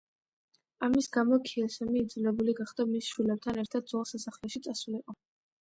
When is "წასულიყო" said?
4.71-5.17